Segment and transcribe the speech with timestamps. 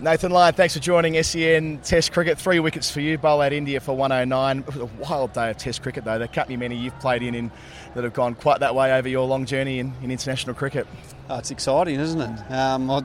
[0.00, 2.38] Nathan Lyon, thanks for joining SEN Test Cricket.
[2.38, 4.58] Three wickets for you, bowl out India for 109.
[4.60, 6.20] It was a wild day of Test cricket, though.
[6.20, 7.50] There can't be many you've played in, in
[7.96, 10.86] that have gone quite that way over your long journey in, in international cricket.
[11.28, 12.52] Oh, it's exciting, isn't it?
[12.52, 13.02] Um, I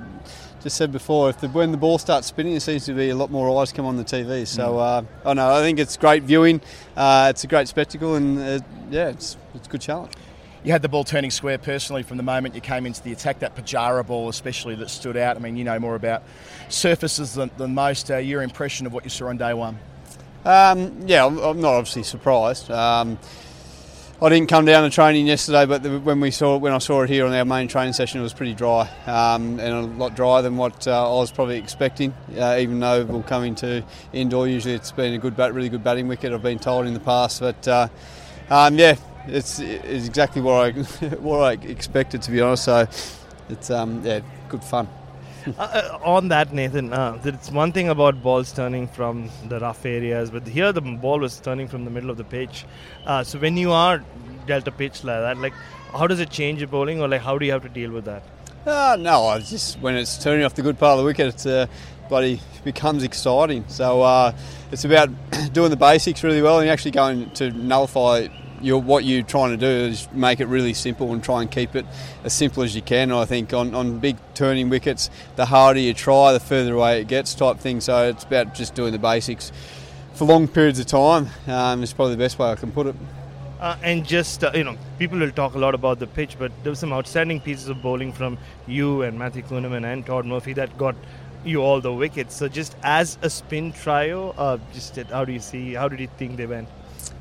[0.61, 3.15] just said before, if the, when the ball starts spinning, there seems to be a
[3.15, 4.45] lot more eyes come on the TV.
[4.45, 6.61] So, uh, I know I think it's great viewing.
[6.95, 8.59] Uh, it's a great spectacle, and uh,
[8.91, 10.13] yeah, it's it's a good challenge.
[10.63, 13.39] You had the ball turning square personally from the moment you came into the attack.
[13.39, 15.35] That Pujara ball, especially, that stood out.
[15.35, 16.23] I mean, you know more about
[16.69, 18.09] surfaces than, than most.
[18.09, 19.77] Uh, your impression of what you saw on day one?
[20.45, 22.71] Um, yeah, I'm, not obviously surprised.
[22.71, 23.19] Um,
[24.21, 27.01] I didn't come down to training yesterday, but the, when we saw when I saw
[27.01, 30.15] it here on our main training session, it was pretty dry um, and a lot
[30.15, 32.13] drier than what uh, I was probably expecting.
[32.37, 33.83] Uh, even though we'll come into
[34.13, 36.31] Indore, usually it's been a good, bat, really good batting wicket.
[36.31, 37.87] I've been told in the past, but uh,
[38.49, 38.95] um, yeah,
[39.27, 40.71] it's, it's exactly what I
[41.17, 42.65] what I expected to be honest.
[42.65, 42.87] So
[43.49, 44.87] it's um, yeah, good fun.
[45.57, 50.31] uh, on that, Nathan, uh, it's one thing about balls turning from the rough areas,
[50.31, 52.65] but here the ball was turning from the middle of the pitch.
[53.05, 54.01] Uh, so when you are
[54.47, 55.53] dealt a pitch like that, like
[55.91, 58.05] how does it change your bowling, or like how do you have to deal with
[58.05, 58.23] that?
[58.65, 61.45] Uh, no, I just when it's turning off the good part of the wicket, it's
[61.45, 61.67] uh,
[62.07, 63.65] bloody becomes exciting.
[63.67, 64.33] So uh,
[64.71, 65.09] it's about
[65.53, 68.27] doing the basics really well and actually going to nullify
[68.63, 71.75] your, what you're trying to do is make it really simple and try and keep
[71.75, 71.85] it
[72.23, 73.11] as simple as you can.
[73.11, 77.07] I think on, on big turning wickets, the harder you try, the further away it
[77.07, 77.81] gets, type thing.
[77.81, 79.51] So it's about just doing the basics
[80.13, 81.29] for long periods of time.
[81.47, 82.95] Um, is probably the best way I can put it.
[83.59, 86.51] Uh, and just uh, you know, people will talk a lot about the pitch, but
[86.63, 90.53] there were some outstanding pieces of bowling from you and Matthew Kuhnemann and Todd Murphy
[90.53, 90.95] that got
[91.45, 92.35] you all the wickets.
[92.35, 95.73] So just as a spin trio, uh, just how do you see?
[95.73, 96.69] How did you think they went?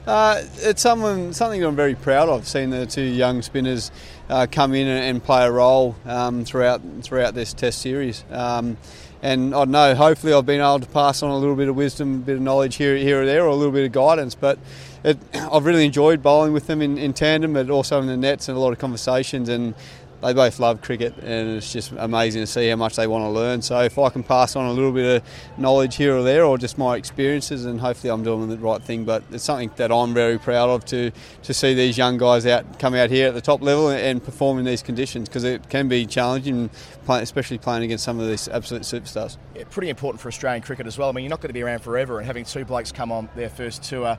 [0.06, 2.46] Uh, it's something, something I'm very proud of.
[2.46, 3.90] Seeing the two young spinners
[4.28, 8.24] uh, come in and, and, play a role um, throughout throughout this Test series.
[8.30, 8.76] Um,
[9.22, 9.94] and I don't know.
[9.94, 12.42] Hopefully, I've been able to pass on a little bit of wisdom, a bit of
[12.42, 14.34] knowledge here, here or there, or a little bit of guidance.
[14.34, 14.58] But
[15.04, 18.48] it, I've really enjoyed bowling with them in, in tandem, but also in the nets
[18.48, 19.48] and a lot of conversations.
[19.48, 19.74] And
[20.22, 23.28] they both love cricket and it's just amazing to see how much they want to
[23.28, 23.60] learn.
[23.60, 26.58] So if I can pass on a little bit of knowledge here or there or
[26.58, 29.04] just my experiences and hopefully I'm doing the right thing.
[29.04, 31.10] But it's something that I'm very proud of to,
[31.42, 34.58] to see these young guys out come out here at the top level and perform
[34.58, 36.70] in these conditions because it can be challenging,
[37.08, 39.36] especially playing against some of these absolute superstars.
[39.56, 41.08] Yeah, pretty important for Australian cricket as well.
[41.08, 43.28] I mean, you're not going to be around forever and having two blokes come on
[43.34, 44.18] their first tour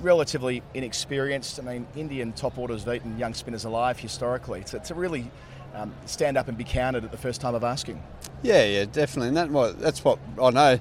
[0.00, 1.58] relatively inexperienced.
[1.58, 4.60] I mean, Indian top orders have eaten young spinners alive historically.
[4.60, 5.30] It's, it's a really
[5.74, 8.02] um, stand up and be counted at the first time of asking.
[8.42, 9.28] Yeah, yeah, definitely.
[9.28, 10.80] And that, well, that's what I know.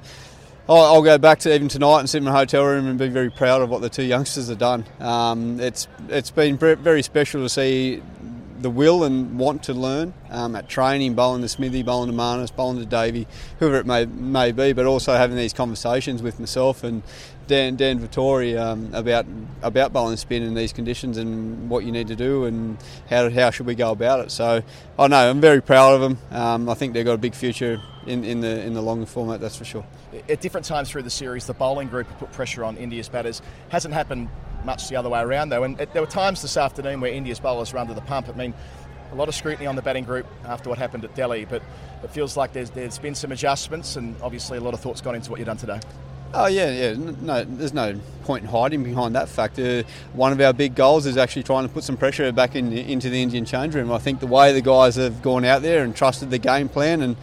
[0.67, 3.07] I'll, I'll, go back to even tonight and sit in my hotel room and be
[3.07, 4.85] very proud of what the two youngsters have done.
[4.99, 8.03] Um, it's it's been very special to see
[8.61, 12.55] the will and want to learn um, at training, bowling to Smithy, bowling to Marnus,
[12.55, 13.27] bowling to Davey,
[13.59, 17.03] whoever it may may be, but also having these conversations with myself and
[17.47, 19.25] Dan Dan Vettori um, about
[19.63, 22.77] about bowling spin in these conditions and what you need to do and
[23.09, 24.31] how how should we go about it.
[24.31, 24.61] So
[24.97, 26.17] I know I'm very proud of them.
[26.31, 29.41] Um, I think they've got a big future in, in the in the longer format,
[29.41, 29.85] that's for sure.
[30.27, 33.41] At different times through the series, the bowling group put pressure on India's batters.
[33.69, 34.29] Hasn't happened
[34.65, 37.73] much the other way around though, and there were times this afternoon where India's bowlers
[37.73, 38.29] were under the pump.
[38.29, 38.53] I mean,
[39.11, 41.61] a lot of scrutiny on the batting group after what happened at Delhi, but
[42.03, 45.15] it feels like there's, there's been some adjustments and obviously a lot of thoughts gone
[45.15, 45.79] into what you've done today.
[46.31, 46.93] Oh yeah, yeah.
[47.21, 49.57] No, there's no point in hiding behind that fact.
[49.57, 49.81] Uh,
[50.13, 53.09] one of our big goals is actually trying to put some pressure back in, into
[53.09, 53.91] the Indian change room.
[53.91, 57.01] I think the way the guys have gone out there and trusted the game plan
[57.01, 57.17] and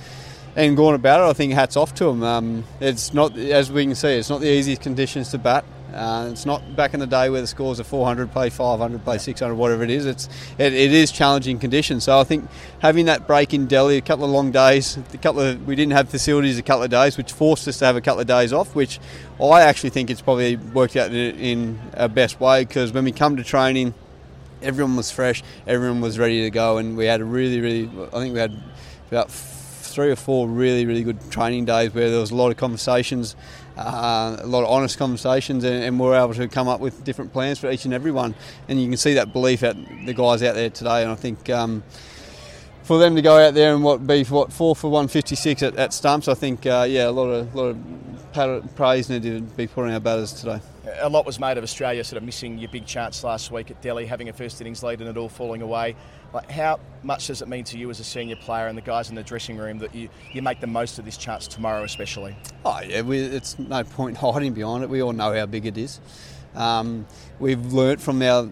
[0.56, 2.22] and gone about it, I think hats off to them.
[2.22, 5.64] Um, it's not, as we can see, it's not the easiest conditions to bat.
[5.94, 9.18] Uh, it's not back in the day where the scores are 400, play 500, play
[9.18, 10.04] 600, whatever it is.
[10.04, 12.04] It's it, it is challenging conditions.
[12.04, 12.48] So I think
[12.80, 15.92] having that break in Delhi, a couple of long days, a couple of we didn't
[15.92, 18.52] have facilities a couple of days, which forced us to have a couple of days
[18.52, 18.74] off.
[18.74, 18.98] Which
[19.41, 23.36] I actually think it's probably worked out in a best way because when we come
[23.36, 23.94] to training,
[24.60, 27.91] everyone was fresh, everyone was ready to go, and we had a really, really.
[28.12, 28.54] I think we had
[29.10, 29.30] about
[29.97, 33.34] three or four really, really good training days where there was a lot of conversations,
[33.78, 37.03] uh, a lot of honest conversations, and, and, we were able to come up with
[37.03, 38.34] different plans for each and every one.
[38.69, 41.51] And you can see that belief at the guys out there today, and I think.
[41.51, 41.83] Um,
[42.83, 45.93] for them to go out there and what be what four for 156 at, at
[45.93, 47.78] stumps, I think uh, yeah, a lot of lot of
[48.74, 50.60] praise needed to be put on our batters today.
[51.00, 53.80] A lot was made of Australia sort of missing your big chance last week at
[53.83, 55.97] Delhi, having a first innings lead and it all falling away.
[56.33, 59.09] Like, how much does it mean to you as a senior player and the guys
[59.09, 62.36] in the dressing room that you, you make the most of this chance tomorrow, especially?
[62.65, 64.91] Oh yeah, we, it's no point hiding behind it.
[64.91, 66.00] We all know how big it is.
[66.54, 67.06] Um,
[67.38, 68.50] we've learnt from our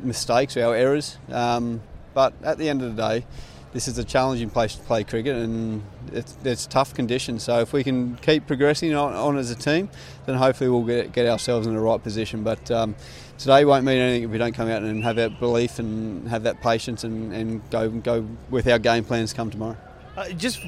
[0.00, 1.80] mistakes, our errors, um,
[2.12, 3.26] but at the end of the day
[3.72, 5.82] this is a challenging place to play cricket and
[6.12, 7.42] it's, it's tough conditions.
[7.42, 9.88] So if we can keep progressing on, on, as a team,
[10.26, 12.42] then hopefully we'll get, get ourselves in the right position.
[12.42, 12.94] But um,
[13.38, 16.42] today won't mean anything if we don't come out and have that belief and have
[16.42, 19.76] that patience and, and go go with our game plans come tomorrow.
[20.16, 20.60] Uh, just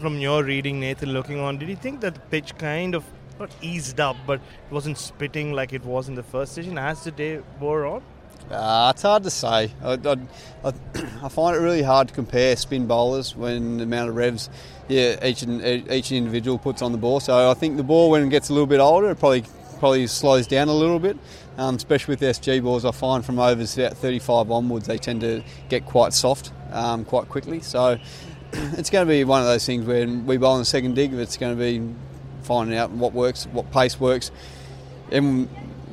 [0.00, 3.04] from your reading, Nathan, looking on, did you think that the pitch kind of
[3.40, 7.02] not eased up, but it wasn't spitting like it was in the first session as
[7.02, 8.02] the day wore on?
[8.50, 9.70] Uh, it's hard to say.
[9.82, 10.72] I, I,
[11.22, 14.50] I, find it really hard to compare spin bowlers when the amount of revs
[14.88, 17.20] yeah, each each individual puts on the ball.
[17.20, 19.44] So I think the ball, when it gets a little bit older, it probably
[19.78, 21.16] probably slows down a little bit.
[21.56, 25.42] Um, especially with SG balls, I find from overs about 35 onwards, they tend to
[25.68, 27.60] get quite soft um, quite quickly.
[27.60, 27.98] So
[28.52, 31.14] it's going to be one of those things where we bowl in the second dig.
[31.14, 31.94] It's going to be
[32.42, 34.30] finding out what works, what pace works.
[35.12, 35.48] And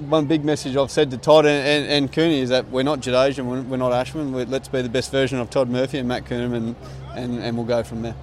[0.09, 2.99] one big message I've said to Todd and, and, and Cooney is that we're not
[2.99, 4.31] Jadeja, we're, we're not Ashwin.
[4.31, 6.75] We're, let's be the best version of Todd Murphy and Matt Kuhnemann, and,
[7.15, 8.15] and, and we'll go from there.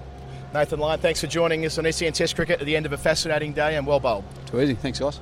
[0.53, 2.97] Nathan Lyon, thanks for joining us on SEN Test Cricket at the end of a
[2.97, 4.23] fascinating day and well bowled.
[4.47, 4.73] Too easy.
[4.73, 5.19] Thanks, guys.